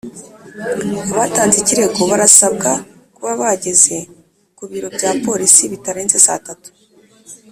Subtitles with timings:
[1.13, 2.71] abatanze ikirego barasabwa
[3.15, 3.97] kuba bageze
[4.57, 6.69] ku biro bya Polisi bitarenze saa tatu